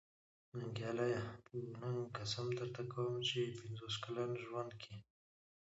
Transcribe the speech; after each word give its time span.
ننګياله! 0.59 1.09
په 1.45 1.55
ننګ 1.81 2.01
قسم 2.17 2.47
درته 2.59 2.81
کوم 2.91 3.11
چې 3.27 3.37
په 3.45 3.53
پنځوس 3.59 3.95
کلن 4.03 4.31
ژوند 4.43 4.71
کې. 4.81 4.95